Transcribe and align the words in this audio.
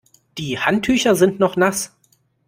Die 0.39 0.57
Handtücher 0.57 1.13
sind 1.15 1.37
noch 1.39 1.55
nass. 1.55 1.95